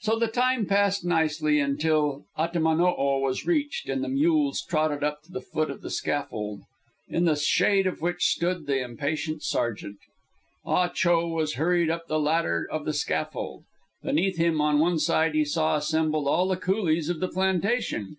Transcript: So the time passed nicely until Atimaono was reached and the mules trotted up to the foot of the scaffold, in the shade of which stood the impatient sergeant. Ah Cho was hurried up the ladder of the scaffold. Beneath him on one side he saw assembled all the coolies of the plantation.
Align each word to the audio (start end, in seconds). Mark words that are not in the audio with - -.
So 0.00 0.18
the 0.18 0.28
time 0.28 0.64
passed 0.64 1.04
nicely 1.04 1.60
until 1.60 2.24
Atimaono 2.38 3.20
was 3.20 3.44
reached 3.46 3.90
and 3.90 4.02
the 4.02 4.08
mules 4.08 4.62
trotted 4.64 5.04
up 5.04 5.20
to 5.24 5.30
the 5.32 5.42
foot 5.42 5.70
of 5.70 5.82
the 5.82 5.90
scaffold, 5.90 6.62
in 7.06 7.26
the 7.26 7.36
shade 7.36 7.86
of 7.86 8.00
which 8.00 8.24
stood 8.24 8.64
the 8.64 8.82
impatient 8.82 9.42
sergeant. 9.42 9.98
Ah 10.64 10.88
Cho 10.88 11.26
was 11.28 11.56
hurried 11.56 11.90
up 11.90 12.06
the 12.06 12.18
ladder 12.18 12.66
of 12.72 12.86
the 12.86 12.94
scaffold. 12.94 13.64
Beneath 14.02 14.38
him 14.38 14.58
on 14.62 14.78
one 14.78 14.98
side 14.98 15.34
he 15.34 15.44
saw 15.44 15.76
assembled 15.76 16.26
all 16.28 16.48
the 16.48 16.56
coolies 16.56 17.10
of 17.10 17.20
the 17.20 17.28
plantation. 17.28 18.16